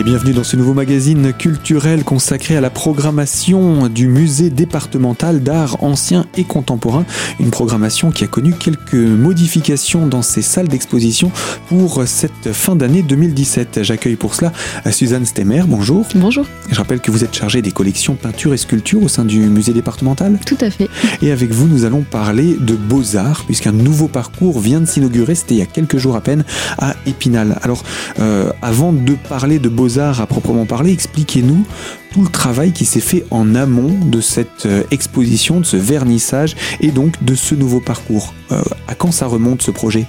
[0.00, 5.84] Et bienvenue dans ce nouveau magazine culturel consacré à la programmation du musée départemental d'art
[5.84, 7.04] ancien et contemporain.
[7.38, 11.30] Une programmation qui a connu quelques modifications dans ses salles d'exposition
[11.68, 13.80] pour cette fin d'année 2017.
[13.82, 14.52] J'accueille pour cela
[14.90, 15.64] Suzanne Stemmer.
[15.68, 16.06] Bonjour.
[16.14, 16.46] Bonjour.
[16.70, 19.74] Je rappelle que vous êtes chargée des collections peinture et sculpture au sein du musée
[19.74, 20.38] départemental.
[20.46, 20.88] Tout à fait.
[21.20, 25.34] Et avec vous, nous allons parler de beaux-arts puisqu'un nouveau parcours vient de s'inaugurer.
[25.34, 26.44] C'était il y a quelques jours à peine
[26.78, 27.58] à Épinal.
[27.60, 27.82] Alors,
[28.18, 31.64] euh, avant de parler de beaux-arts à proprement parler, expliquez-nous
[32.12, 36.56] tout le travail qui s'est fait en amont de cette euh, exposition, de ce vernissage
[36.80, 38.34] et donc de ce nouveau parcours.
[38.52, 40.06] Euh, à quand ça remonte ce projet?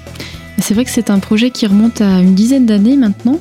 [0.60, 3.40] C'est vrai que c'est un projet qui remonte à une dizaine d'années maintenant.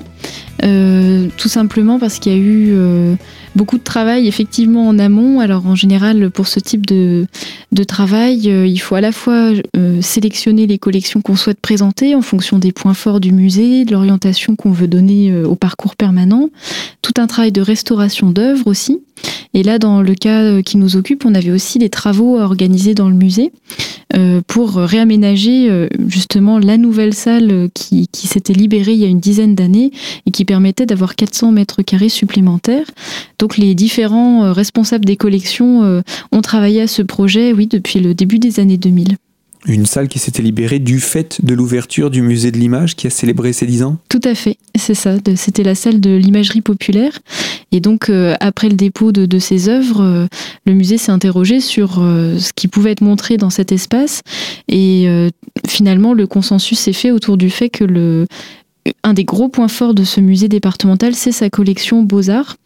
[0.63, 3.17] Euh, tout simplement parce qu'il y a eu
[3.55, 5.41] beaucoup de travail effectivement en amont.
[5.41, 7.27] Alors en général, pour ce type de,
[7.73, 9.51] de travail, euh, il faut à la fois
[10.01, 14.57] sélectionner les collections qu'on souhaite présenter en fonction des points forts du musée, de l'orientation
[14.57, 16.51] qu'on veut donner au parcours permanent,
[17.03, 19.01] tout un travail de restauration d'œuvres aussi.
[19.53, 22.95] Et là, dans le cas qui nous occupe, on avait aussi des travaux à organiser
[22.95, 23.53] dans le musée
[24.47, 29.55] pour réaménager justement la nouvelle salle qui, qui s'était libérée il y a une dizaine
[29.55, 29.91] d'années
[30.27, 32.87] et qui permettait d'avoir 400 mètres carrés supplémentaires.
[33.41, 37.99] Donc les différents euh, responsables des collections euh, ont travaillé à ce projet, oui, depuis
[37.99, 39.17] le début des années 2000.
[39.67, 43.11] Une salle qui s'était libérée du fait de l'ouverture du musée de l'image qui a
[43.11, 43.99] célébré ses 10 ans?
[44.09, 45.17] Tout à fait, c'est ça.
[45.37, 47.19] C'était la salle de l'imagerie populaire.
[47.73, 50.29] Et donc, euh, après le dépôt de, ces œuvres,
[50.67, 54.23] le musée s'est interrogé sur ce qui pouvait être montré dans cet espace.
[54.69, 55.07] Et
[55.69, 58.27] finalement, le consensus s'est fait autour du fait que le,
[59.03, 62.57] un des gros points forts de ce musée départemental, c'est sa collection Beaux-Arts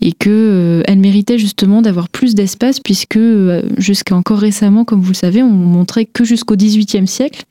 [0.00, 5.00] et que euh, elle méritait justement d'avoir plus d'espace puisque euh, jusqu'à encore récemment, comme
[5.00, 7.44] vous le savez, on montrait que jusqu'au XVIIIe siècle,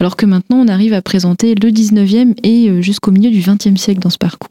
[0.00, 3.80] alors que maintenant on arrive à présenter le XIXe et euh, jusqu'au milieu du XXe
[3.80, 4.48] siècle dans ce parcours.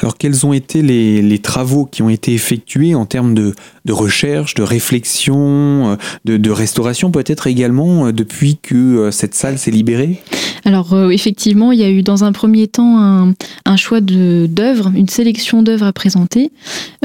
[0.00, 3.54] Alors quels ont été les, travaux qui ont été effectués en termes de,
[3.90, 10.22] recherche, de réflexion, de restauration peut-être également depuis que cette salle s'est libérée?
[10.66, 13.34] Alors euh, effectivement, il y a eu dans un premier temps
[13.64, 16.50] un, choix d'œuvres, une sélection d'œuvres à présenter.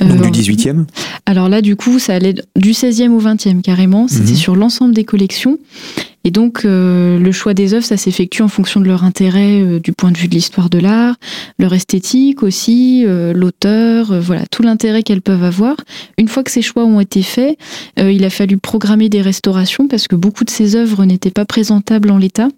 [0.02, 0.84] Donc du 18e euh,
[1.28, 4.08] Alors là, du coup, ça allait du 16e au 20e carrément.
[4.08, 4.36] C'était mhm.
[4.36, 5.60] sur l'ensemble des collections.
[6.24, 9.80] Et donc, euh, le choix des œuvres, ça s'effectue en fonction de leur intérêt euh,
[9.80, 11.16] du point de vue de l'histoire de l'art,
[11.58, 15.78] leur esthétique aussi, euh, l'auteur, voilà, tout l'intérêt qu'elles peuvent avoir.
[16.18, 17.58] Une fois que ces choix ont été faits,
[17.98, 22.12] il a fallu programmer des restaurations parce que beaucoup de ces œuvres n'étaient pas présentables
[22.12, 22.50] en l'état,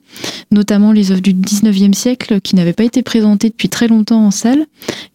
[0.51, 4.31] notamment les œuvres du 19e siècle qui n'avaient pas été présentées depuis très longtemps en
[4.31, 4.65] salle.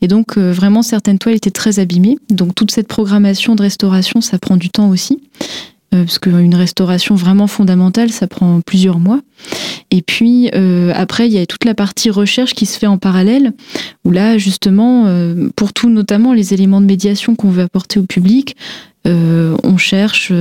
[0.01, 2.19] Et donc, vraiment, certaines toiles étaient très abîmées.
[2.31, 5.21] Donc, toute cette programmation de restauration, ça prend du temps aussi.
[5.95, 9.21] Euh, parce qu'une restauration vraiment fondamentale, ça prend plusieurs mois.
[9.91, 12.99] Et puis euh, après, il y a toute la partie recherche qui se fait en
[12.99, 13.55] parallèle,
[14.05, 18.05] où là, justement, euh, pour tout, notamment les éléments de médiation qu'on veut apporter au
[18.05, 18.57] public,
[19.11, 20.35] on cherche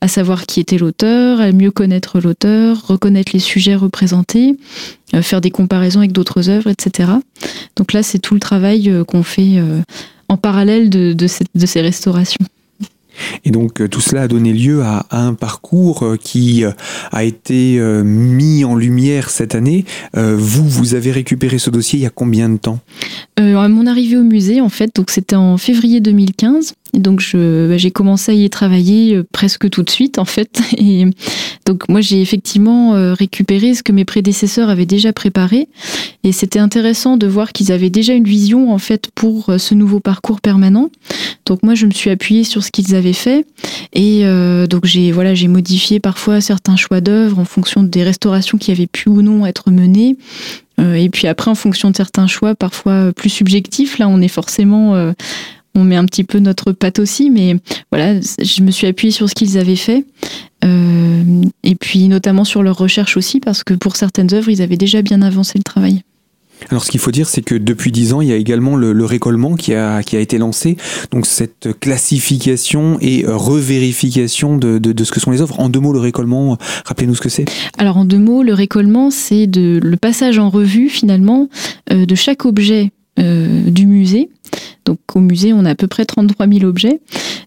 [0.00, 4.56] à savoir qui était l'auteur, à mieux connaître l'auteur, reconnaître les sujets représentés,
[5.20, 7.10] faire des comparaisons avec d'autres œuvres, etc.
[7.76, 9.60] Donc là, c'est tout le travail qu'on fait
[10.30, 12.46] en parallèle de, de ces restaurations.
[13.44, 16.70] Et donc euh, tout cela a donné lieu à, un parcours euh, qui euh,
[17.12, 19.84] a été mis en lumière cette année.
[20.14, 22.80] vous, vous avez récupéré ce dossier il y a combien de temps?
[23.36, 27.90] À mon arrivée au musée, en fait, donc c'était en février 2015 donc bah, j'ai
[27.90, 30.60] commencé à y travailler euh, presque tout de suite en fait.
[30.78, 31.06] Et
[31.66, 35.68] donc moi j'ai effectivement euh, récupéré ce que mes prédécesseurs avaient déjà préparé.
[36.22, 39.74] Et c'était intéressant de voir qu'ils avaient déjà une vision en fait pour euh, ce
[39.74, 40.90] nouveau parcours permanent.
[41.46, 43.46] Donc moi je me suis appuyée sur ce qu'ils avaient fait.
[43.92, 44.24] Et
[44.68, 48.86] donc j'ai voilà j'ai modifié parfois certains choix d'œuvres en fonction des restaurations qui avaient
[48.86, 50.16] pu ou non être menées.
[50.78, 55.12] et puis après, en fonction de certains choix, parfois plus subjectifs, là, on est forcément
[55.74, 57.56] on met un petit peu notre patte aussi, mais
[57.90, 60.04] voilà, je me suis appuyée sur ce qu'ils avaient fait.
[60.64, 64.76] Euh, et puis notamment sur leur recherche aussi, parce que pour certaines œuvres, ils avaient
[64.76, 66.02] déjà bien avancé le travail.
[66.70, 69.04] Alors ce qu'il faut dire, c'est que depuis dix ans, il y a également le,
[69.04, 70.76] récollement qui a, qui a été lancé.
[71.10, 75.60] Donc cette classification et revérification de, de, ce que sont les œuvres.
[75.60, 76.56] En deux mots, le récollement,
[76.86, 77.44] rappelez-nous ce que c'est.
[77.76, 81.48] Alors en deux mots, le récollement, c'est le passage en revue finalement
[81.92, 84.28] euh, de chaque objet euh, du musée.
[85.14, 87.00] Au musée, on a à peu près 33 000 objets.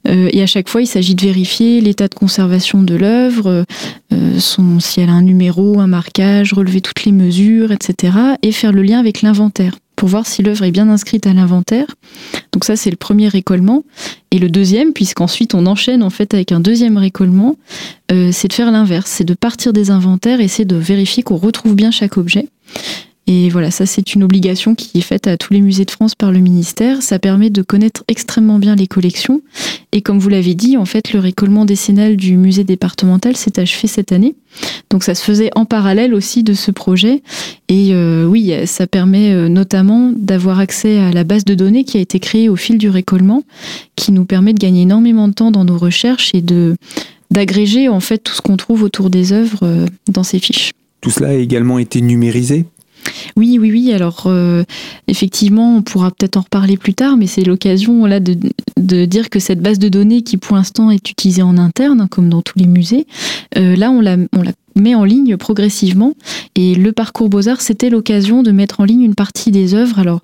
[0.07, 3.65] Euh, et à chaque fois, il s'agit de vérifier l'état de conservation de l'œuvre,
[4.13, 4.39] euh,
[4.79, 8.17] si elle a un numéro, un marquage, relever toutes les mesures, etc.
[8.41, 11.87] Et faire le lien avec l'inventaire pour voir si l'œuvre est bien inscrite à l'inventaire.
[12.53, 13.83] Donc ça, c'est le premier récollement.
[14.29, 17.55] Et le deuxième, puisqu'ensuite on enchaîne en fait avec un deuxième récollement,
[18.09, 21.75] c'est de faire l'inverse, c'est de partir des inventaires et c'est de vérifier qu'on retrouve
[21.75, 22.47] bien chaque objet.
[23.29, 26.15] Et voilà, ça c'est une obligation qui est faite à tous les musées de France
[26.15, 27.01] par le ministère.
[27.01, 29.41] Ça permet de connaître extrêmement bien les collections.
[29.91, 33.89] Et comme vous l'avez dit, en fait, le récollement décennal du musée départemental s'est achevé
[33.89, 34.35] cette année.
[34.89, 37.21] Donc ça se faisait en parallèle aussi de ce projet.
[37.67, 41.97] Et euh, oui, ça permet euh, notamment d'avoir accès à la base de données qui
[41.97, 43.43] a été créée au fil du récollement,
[43.97, 46.75] qui nous permet de gagner énormément de temps dans nos recherches et de
[47.29, 50.71] d'agréger en fait tout ce qu'on trouve autour des œuvres euh, dans ces fiches.
[51.01, 52.65] Tout cela a également été numérisé
[53.35, 53.93] oui, oui, oui.
[53.93, 54.31] Alors,
[55.07, 59.39] effectivement, on pourra peut-être en reparler plus tard, mais c'est l'occasion là de, dire que
[59.39, 62.57] cette base de données, qui pour l'instant est utilisée en interne, hein, comme dans tous
[62.57, 63.07] les musées,
[63.55, 66.13] là, on l'a, on l'a met en ligne progressivement.
[66.55, 69.99] Et le parcours Beaux-Arts, c'était l'occasion de mettre en ligne une partie des œuvres.
[69.99, 70.21] Alors,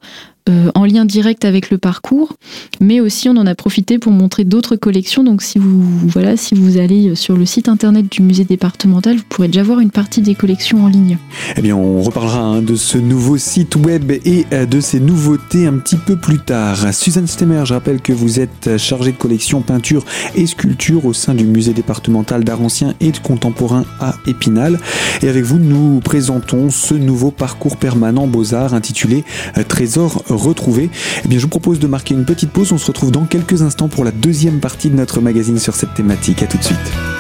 [0.50, 2.34] euh, en lien direct avec le parcours,
[2.82, 5.24] mais aussi on en a profité pour montrer d'autres collections.
[5.24, 9.24] Donc si vous voilà, si vous allez sur le site internet du musée départemental, vous
[9.30, 11.18] pourrez déjà voir une partie des collections en ligne.
[11.56, 15.66] Eh bien, on reparlera hein, de ce nouveau site web et euh, de ces nouveautés
[15.66, 16.94] un petit peu plus tard.
[16.94, 20.04] Suzanne Stemmer, je rappelle que vous êtes chargée de collection peinture
[20.36, 24.80] et sculpture au sein du musée départemental d'art ancien et de contemporain à Épinal.
[25.22, 29.24] Et avec vous, nous présentons ce nouveau parcours permanent Beaux-Arts intitulé
[29.58, 30.90] euh, Trésor retrouver,
[31.24, 32.72] eh bien, je vous propose de marquer une petite pause.
[32.72, 35.94] On se retrouve dans quelques instants pour la deuxième partie de notre magazine sur cette
[35.94, 36.44] thématique.
[36.44, 37.13] À tout de suite.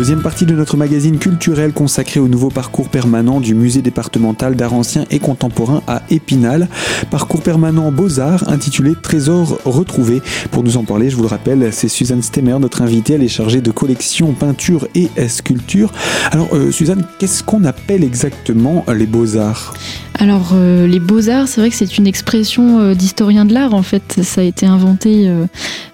[0.00, 4.72] Deuxième partie de notre magazine culturel consacré au nouveau parcours permanent du musée départemental d'art
[4.72, 6.68] ancien et contemporain à Épinal.
[7.10, 10.22] Parcours permanent Beaux-Arts intitulé Trésor retrouvé.
[10.52, 13.12] Pour nous en parler, je vous le rappelle, c'est Suzanne Stemmer, notre invitée.
[13.12, 15.92] Elle est chargée de collection peinture et sculpture.
[16.30, 19.74] Alors, euh, Suzanne, qu'est-ce qu'on appelle exactement les Beaux-Arts?
[20.18, 23.82] Alors euh, les beaux-arts, c'est vrai que c'est une expression euh, d'historien de l'art en
[23.82, 24.20] fait.
[24.22, 25.32] Ça a été inventé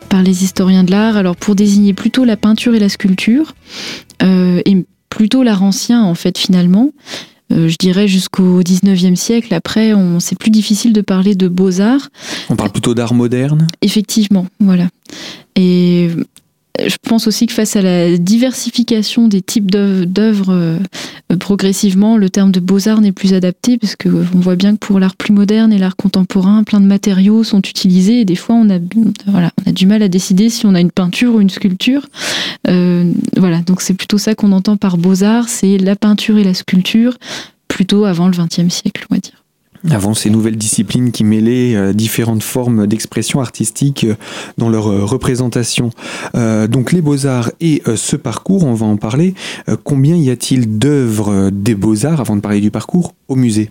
[0.07, 3.55] par les historiens de l'art, alors pour désigner plutôt la peinture et la sculpture,
[4.23, 6.93] euh, et plutôt l'art ancien en fait finalement.
[7.53, 9.55] Euh, je dirais jusqu'au 19e siècle.
[9.55, 12.09] Après, on, c'est plus difficile de parler de beaux-arts.
[12.51, 13.69] On parle plutôt d'art moderne?
[13.83, 14.89] Effectivement, voilà.
[15.55, 16.11] Et
[16.79, 20.79] je pense aussi que face à la diversification des types d'œuvres euh,
[21.39, 25.01] progressivement, le terme de beaux-arts n'est plus adapté parce que on voit bien que pour
[25.01, 28.69] l'art plus moderne et l'art contemporain, plein de matériaux sont utilisés et des fois on
[28.71, 28.79] a,
[29.27, 32.07] voilà, on a du mal à décider si on a une peinture ou une sculpture.
[32.69, 36.55] Euh, voilà, donc c'est plutôt ça qu'on entend par beaux-arts, c'est la peinture et la
[36.55, 37.17] sculpture
[37.69, 39.46] plutôt avant le XXe siècle, on va dire
[39.91, 44.15] avant ces nouvelles disciplines qui mêlaient euh, différentes formes d'expression artistique euh,
[44.59, 45.91] dans leur euh, représentation.
[46.35, 49.35] donc les beaux-arts et ce parcours, on va en parler.
[49.85, 53.71] combien y a-t-il d'œuvres des beaux-arts, avant de parler du parcours, au musée?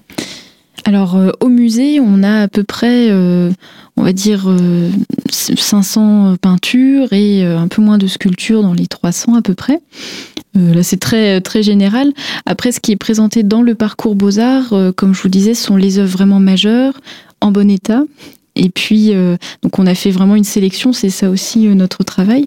[0.86, 4.48] Alors au musée, on a à peu près, on va dire,
[5.30, 9.82] 500 peintures et un peu moins de sculptures dans les 300 à peu près.
[10.58, 12.14] Euh, là, c'est très, très général.
[12.46, 15.76] Après, ce qui est présenté dans le parcours Beaux-Arts, euh, comme je vous disais, sont
[15.76, 16.94] les œuvres vraiment majeures,
[17.42, 18.04] en bon état.
[18.56, 22.46] Et puis, euh, donc on a fait vraiment une sélection, c'est ça aussi notre travail.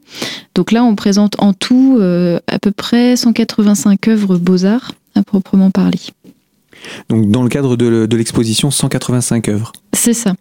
[0.55, 6.01] Donc là, on présente en tout à peu près 185 œuvres Beaux-Arts, à proprement parler.
[7.09, 9.73] Donc dans le cadre de l'exposition, 185 œuvres.
[9.93, 10.35] C'est ça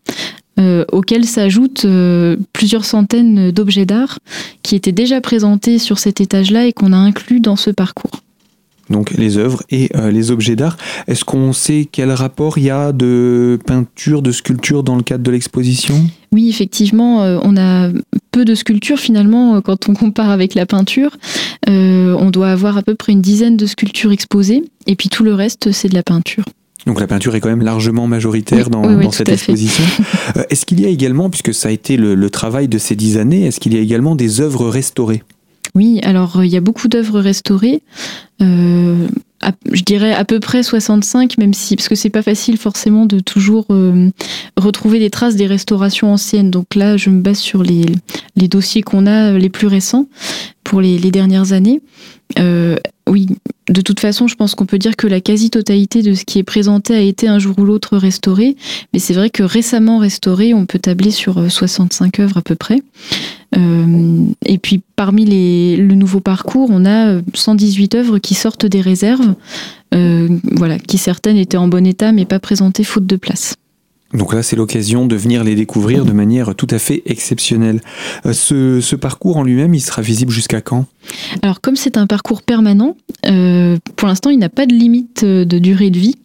[0.59, 4.19] euh, auxquels s'ajoutent euh, plusieurs centaines d'objets d'art
[4.63, 8.21] qui étaient déjà présentés sur cet étage-là et qu'on a inclus dans ce parcours.
[8.89, 10.77] Donc les œuvres et euh, les objets d'art.
[11.07, 15.23] Est-ce qu'on sait quel rapport il y a de peinture, de sculpture dans le cadre
[15.23, 15.95] de l'exposition?
[16.31, 17.89] Oui, effectivement, euh, on a
[18.37, 21.17] peu de sculptures finalement quand on compare avec la peinture.
[21.67, 25.33] on doit avoir à peu près une dizaine de sculptures exposées et puis tout le
[25.33, 26.43] reste c'est de la peinture.
[26.87, 29.83] Donc la peinture est quand même largement majoritaire dans, cette exposition.
[30.35, 33.17] Euh, est-ce qu'il y a également, puisque ça a été le, travail de ces dix
[33.17, 35.23] années, est-ce qu'il y a également des œuvres restaurées?
[35.73, 37.81] Oui, alors euh, il y a beaucoup d'œuvres restaurées.
[38.41, 39.07] Euh,
[39.71, 43.19] je dirais à peu près 65, même si, parce que c'est pas facile forcément de
[43.19, 43.67] toujours
[44.57, 46.51] retrouver des traces des restaurations anciennes.
[46.51, 47.85] Donc là, je me base sur les,
[48.35, 50.07] les dossiers qu'on a les plus récents
[50.63, 51.81] pour les, les dernières années.
[53.07, 53.27] Oui,
[53.69, 56.43] de toute façon, je pense qu'on peut dire que la quasi-totalité de ce qui est
[56.43, 58.55] présenté a été un jour ou l'autre restauré.
[58.93, 62.55] Mais c'est vrai que récemment restauré, on peut tabler sur 65 euh, œuvres à peu
[62.55, 62.81] près.
[63.55, 68.65] Euh, et puis parmi les, le nouveau parcours, on a 118 euh, œuvres qui sortent
[68.65, 69.35] des réserves,
[69.91, 73.55] voilà, qui certaines étaient en bon état mais pas présentées faute de place.
[74.13, 77.81] Donc là, c'est l'occasion de venir les découvrir de manière tout à fait exceptionnelle.
[78.25, 80.85] Euh, ce, parcours en lui-même, il sera visible jusqu'à quand?
[81.41, 82.95] Alors, comme c'est un parcours permanent,
[83.25, 86.15] euh, pour l'instant, il n'a pas de limite euh, de durée de vie.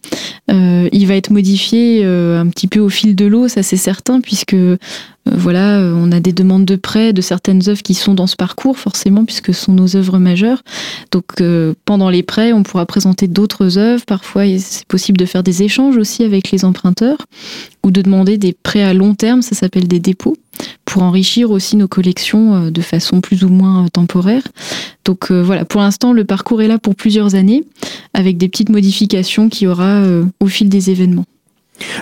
[0.48, 4.56] il va être modifié un petit peu au fil de l'eau, ça c'est certain, puisque
[5.24, 8.34] voilà, euh, on a des demandes de prêt de certaines œuvres qui sont dans ce
[8.34, 10.62] parcours, forcément, puisque ce sont nos œuvres majeures.
[11.12, 14.04] Donc, euh, pendant les prêts, on pourra présenter d'autres œuvres.
[14.04, 17.18] Parfois, c'est possible de faire des échanges aussi avec les emprunteurs
[17.84, 20.36] ou de demander des prêts à long terme, ça s'appelle des dépôts,
[20.84, 24.42] pour enrichir aussi nos collections de façon plus ou moins temporaire.
[25.04, 27.64] Donc voilà, pour l'instant, le parcours est là pour plusieurs années,
[28.14, 30.04] avec des petites modifications qu'il y aura
[30.38, 31.24] au fil des événements.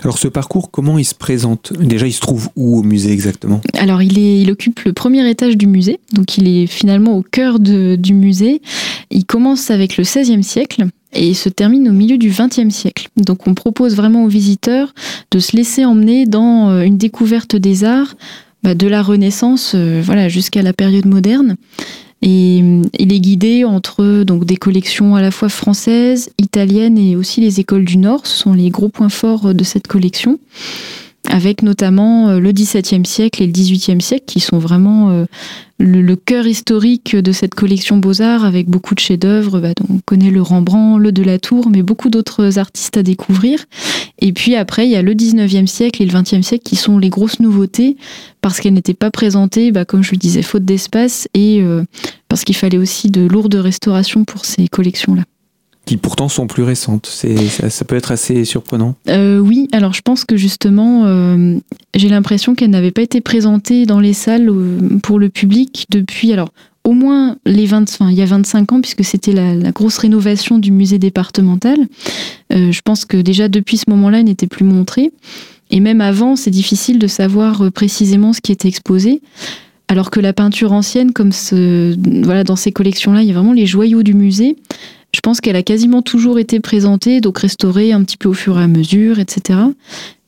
[0.03, 1.73] Alors ce parcours, comment il se présente?
[1.79, 3.61] Déjà, il se trouve où au musée exactement?
[3.75, 7.23] Alors il, est, il occupe le premier étage du musée, donc il est finalement au
[7.23, 8.63] cœur du musée.
[9.11, 13.09] Il commence avec le XVIe siècle et se termine au milieu du XXe siècle.
[13.17, 14.95] Donc on propose vraiment aux visiteurs
[15.31, 18.15] de se laisser emmener dans euh, une découverte des arts
[18.63, 21.57] bah, de la Renaissance euh, voilà, jusqu'à la période moderne.
[22.23, 27.17] Et euh, il est guidé entre donc des collections à la fois françaises, italiennes et
[27.17, 28.27] aussi les écoles du Nord.
[28.27, 30.39] Ce sont les gros points forts de cette collection
[31.29, 35.25] avec notamment euh, le XVIIe siècle et le XVIIIe siècle, qui sont vraiment euh,
[35.79, 39.61] le, cœur historique de cette collection Beaux-Arts, avec beaucoup de chefs-d'œuvre.
[39.61, 43.65] Bah, on connaît le Rembrandt, le Delatour, mais beaucoup d'autres artistes à découvrir.
[44.19, 46.99] Et puis après, il y a le XIXe siècle et le XXe siècle qui sont
[46.99, 47.97] les grosses nouveautés,
[48.41, 51.85] parce qu'elles n'étaient pas présentées, bah, comme je le disais, faute d'espace, et euh,
[52.29, 55.23] parce qu'il fallait aussi de lourdes restaurations pour ces collections-là
[55.87, 57.07] qui pourtant sont plus récentes.
[57.11, 58.95] C'est, ça, peut être assez surprenant.
[59.09, 61.59] Euh, oui, alors je pense que justement, euh,
[61.95, 66.33] j'ai l'impression qu'elle n'avait pas été présentée dans les salles euh, pour le public depuis,
[66.33, 66.51] alors
[66.85, 70.59] au moins les 20, enfin, il y a 25 ans, puisque c'était la, grosse rénovation
[70.59, 71.77] du musée départemental.
[72.51, 75.13] je pense que déjà depuis ce moment-là, elle n'était plus montrée.
[75.71, 79.21] Et même avant, c'est difficile de savoir précisément ce qui était exposé.
[79.89, 83.53] Alors que la peinture ancienne, comme ce, voilà, dans ces collections-là, il y a vraiment
[83.53, 84.57] les joyaux du musée.
[85.13, 88.59] Je pense qu'elle a quasiment toujours été présentée, donc restaurée un petit peu au fur
[88.59, 89.59] et à mesure, etc.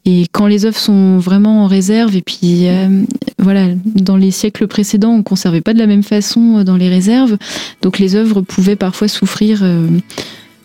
[0.05, 3.05] Et quand les œuvres sont vraiment en réserve, et puis euh,
[3.39, 6.89] voilà, dans les siècles précédents, on conservait pas de la même façon euh, dans les
[6.89, 7.37] réserves,
[7.83, 9.87] donc les œuvres pouvaient parfois souffrir euh,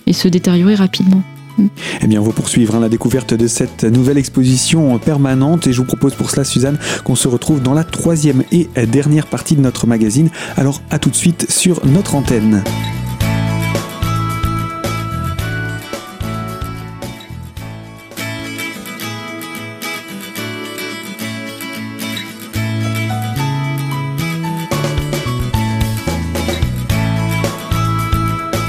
[0.08, 1.22] et se détériorer rapidement.
[2.02, 5.80] Eh bien, on va poursuivre hein, la découverte de cette nouvelle exposition permanente et je
[5.80, 9.62] vous propose pour cela, Suzanne, qu'on se retrouve dans la troisième et dernière partie de
[9.62, 10.30] notre magazine.
[10.56, 12.64] Alors, à tout de suite sur notre antenne.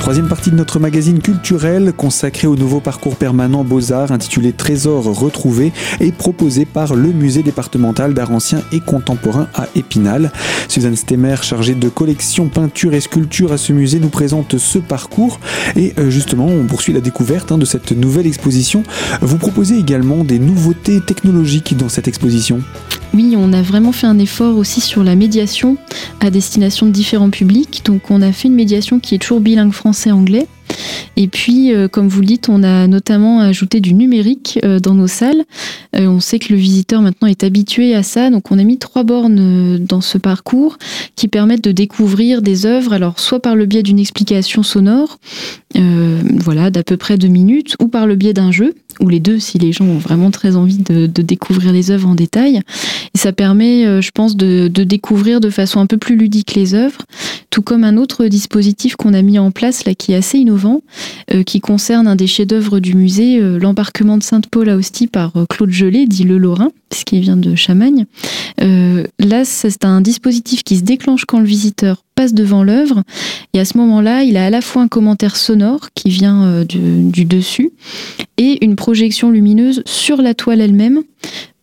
[0.08, 5.70] Troisième partie de notre magazine culturel consacré au nouveau parcours permanent Beaux-Arts intitulé Trésors retrouvés
[6.00, 10.32] et proposé par le musée départemental d'art ancien et contemporain à Épinal.
[10.66, 15.40] Suzanne Stemmer, chargée de collection peinture et sculpture à ce musée, nous présente ce parcours
[15.76, 18.84] et euh, justement on poursuit la découverte hein, de cette nouvelle exposition.
[19.20, 22.62] Vous proposez également des nouveautés technologiques dans cette exposition.
[23.14, 25.76] Oui, on a vraiment fait un effort aussi sur la médiation
[26.20, 27.82] à destination de différents publics.
[27.84, 30.46] Donc on a fait une médiation qui est toujours bilingue français-anglais.
[31.16, 34.94] Et puis, euh, comme vous le dites, on a notamment ajouté du numérique euh, dans
[34.94, 35.44] nos salles.
[35.96, 38.78] Euh, on sait que le visiteur maintenant est habitué à ça, donc on a mis
[38.78, 40.78] trois bornes dans ce parcours
[41.16, 45.18] qui permettent de découvrir des œuvres, alors soit par le biais d'une explication sonore,
[45.74, 49.38] voilà, d'à peu près deux minutes, ou par le biais d'un jeu ou les deux
[49.38, 52.60] si les gens ont vraiment très envie de, découvrir les œuvres en détail.
[53.18, 56.74] Et ça permet, euh, je pense, de, découvrir de façon un peu plus ludique les
[56.74, 57.02] œuvres,
[57.50, 60.82] tout comme un autre dispositif qu'on a mis en place là qui est assez innovant,
[61.34, 65.32] euh, qui concerne un des chefs-d'œuvre du musée, euh, l'embarquement de Sainte-Paul à Ostie par
[65.50, 68.06] Claude Gelé, dit Le Lorrain, puisqu'il vient de Chamagne.
[68.60, 73.02] là, c'est un dispositif qui se déclenche quand le visiteur passe devant l'œuvre.
[73.52, 77.24] Et à ce moment-là, il a à la fois un commentaire sonore qui vient du,
[77.24, 77.72] dessus
[78.36, 81.02] et une projection lumineuse sur la toile elle-même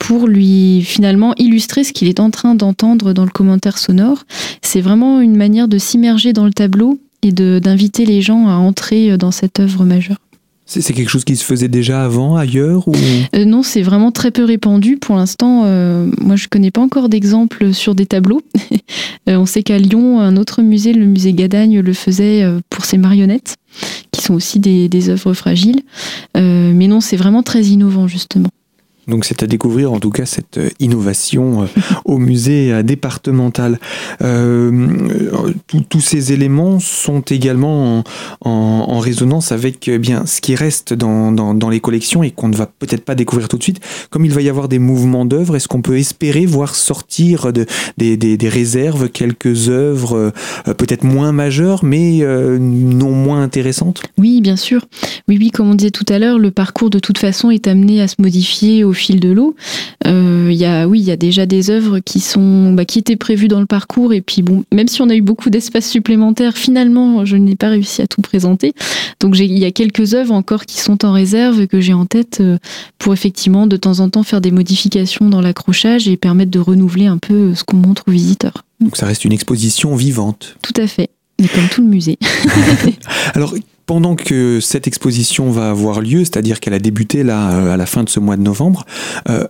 [0.08, 4.24] pour lui finalement illustrer ce qu'il est en train d'entendre dans le commentaire sonore.
[4.62, 9.12] C'est vraiment une manière de s'immerger dans le tableau et d'inviter les gens à entrer
[9.12, 10.18] euh, dans cette œuvre majeure.
[10.68, 12.94] C'est quelque chose qui se faisait déjà avant, ailleurs ou...
[13.36, 14.98] Euh, non, c'est vraiment très peu répandu.
[14.98, 18.42] Pour l'instant, euh, moi, je ne connais pas encore d'exemples sur des tableaux.
[19.28, 23.00] Euh, on sait qu'à Lyon, un autre musée, le musée Gadagne, le faisait pour ses
[23.00, 23.56] marionnettes,
[24.12, 25.82] qui sont aussi des, des œuvres fragiles.
[26.36, 28.50] mais non, c'est vraiment très innovant, justement.
[29.08, 31.66] Donc c'est à découvrir en tout cas cette euh, innovation euh,
[32.06, 33.80] au musée euh, départemental.
[35.90, 38.04] Tous ces éléments sont également
[38.42, 42.66] en, résonance avec bien ce qui reste dans, dans, les collections et qu'on ne va
[42.66, 43.80] peut-être pas découvrir tout de suite.
[44.10, 47.66] Comme il va y avoir des mouvements d'œuvres, est-ce qu'on peut espérer voir sortir de,
[47.98, 50.32] des, des, des réserves quelques œuvres
[50.66, 52.20] peut-être moins majeures mais
[52.60, 54.02] non moins intéressantes?
[54.18, 54.86] Oui, bien sûr.
[55.28, 58.02] Oui, oui, comme on disait tout à l'heure, le parcours de toute façon est amené
[58.02, 59.56] à se modifier au fil de l'eau.
[60.08, 62.98] Euh, il y a, oui, il y a déjà des œuvres qui sont, bah, qui
[62.98, 65.88] étaient prévues dans le parcours et puis bon, même si on a eu beaucoup d'espace
[65.88, 68.74] supplémentaire, finalement, je n'ai pas réussi à tout présenter.
[69.20, 72.06] Donc il y a quelques œuvres encore qui sont en réserve et que j'ai en
[72.06, 72.58] tête euh,
[72.98, 77.06] pour effectivement de temps en temps faire des modifications dans l'accrochage et permettre de renouveler
[77.06, 78.64] un peu ce qu'on montre aux visiteurs.
[78.80, 80.58] Donc ça reste une exposition vivante.
[80.62, 81.10] Tout à fait.
[81.40, 82.18] Mais comme tout le musée.
[83.34, 83.54] Alors,
[83.86, 87.86] pendant que cette exposition va avoir lieu, c'est-à-dire qu'elle a débuté là euh, à la
[87.86, 88.86] fin de ce mois de novembre,
[89.30, 89.48] euh,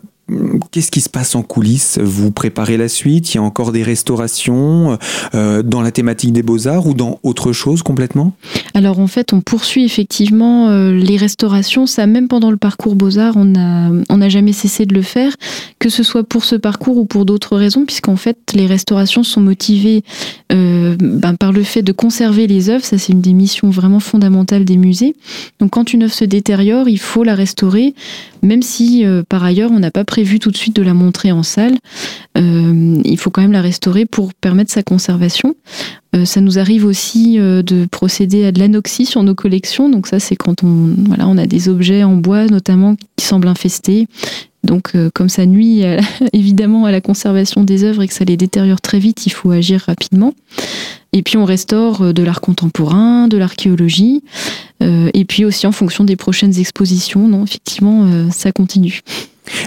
[0.72, 2.00] Qu'est-ce qui se passe en coulisses?
[2.02, 3.34] Vous préparez la suite?
[3.34, 4.98] Il y a encore des restaurations
[5.36, 8.34] euh, dans la thématique des beaux-arts ou dans autre chose complètement?
[8.74, 11.86] Alors en fait, on poursuit effectivement euh, les restaurations.
[11.86, 15.36] Ça, même pendant le parcours beaux-arts, on n'a on a jamais cessé de le faire,
[15.78, 19.42] que ce soit pour ce parcours ou pour d'autres raisons, puisqu'en fait, les restaurations sont
[19.42, 20.04] motivées
[20.52, 22.84] euh, ben, par le fait de conserver les œuvres.
[22.84, 25.16] Ça, c'est une des missions vraiment fondamentales des musées.
[25.60, 27.94] Donc quand une œuvre se détériore, il faut la restaurer,
[28.42, 31.44] même si par ailleurs, on n'a pas prévu tout de suite de la montrer en
[31.44, 31.76] salle.
[32.38, 35.56] Euh, il faut quand même la restaurer pour permettre sa conservation.
[36.16, 39.90] Euh, ça nous arrive aussi euh, de procéder à de l'anoxie sur nos collections.
[39.90, 43.50] Donc ça, c'est quand on, voilà, on a des objets en bois notamment qui semblent
[43.50, 44.08] infestés.
[44.64, 45.84] Donc, comme ça nuit
[46.34, 49.52] évidemment à la conservation des œuvres et que ça les détériore très vite, il faut
[49.52, 50.34] agir rapidement.
[51.12, 54.24] Et puis, on restaure de l'art contemporain, de l'archéologie,
[54.82, 57.28] et puis aussi en fonction des prochaines expositions.
[57.28, 59.04] Non, effectivement, ça continue.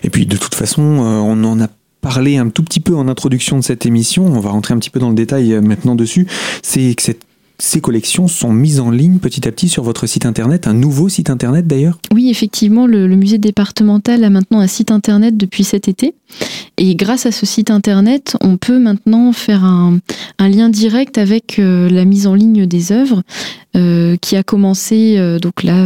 [0.03, 1.69] Et puis de toute façon, euh, on en a
[2.01, 4.91] parlé un tout petit peu en introduction de cette émission, on va rentrer un petit
[4.91, 6.27] peu dans le détail euh, maintenant dessus,
[6.63, 7.28] c'est que cette
[7.61, 11.09] ces collections sont mises en ligne petit à petit sur votre site internet, un nouveau
[11.09, 11.99] site internet d'ailleurs?
[12.15, 16.15] Oui, effectivement, le, musée départemental a maintenant un site internet depuis cet été.
[16.77, 19.99] Et grâce à ce site internet, on peut maintenant faire un,
[20.39, 23.23] lien direct avec euh, la mise en ligne des œuvres
[23.77, 25.85] euh, qui a commencé euh, donc là